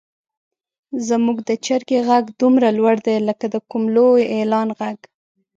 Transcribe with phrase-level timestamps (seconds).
[1.07, 4.97] زموږ د چرګې غږ دومره لوړ دی لکه د کوم لوی اعلان غږ.